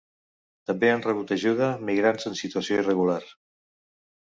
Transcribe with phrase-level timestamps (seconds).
[0.71, 3.21] També han rebut ajuda migrants en situació irregular.